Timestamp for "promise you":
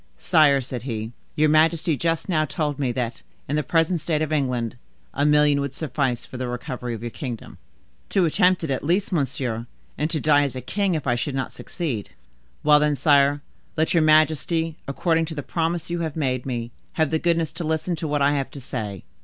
15.43-15.99